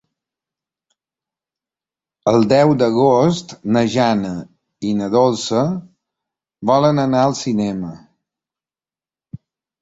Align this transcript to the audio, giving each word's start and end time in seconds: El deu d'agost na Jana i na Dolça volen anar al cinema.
El 2.31 2.47
deu 2.53 2.71
d'agost 2.79 3.53
na 3.75 3.83
Jana 3.97 4.31
i 4.93 4.95
na 5.03 5.11
Dolça 5.17 5.61
volen 6.73 7.03
anar 7.05 7.21
al 7.27 7.37
cinema. 7.43 7.93